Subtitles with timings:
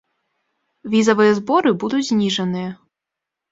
[0.93, 2.69] Візавыя зборы будуць зніжаныя.